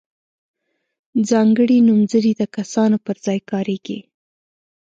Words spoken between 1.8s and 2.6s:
نومځري د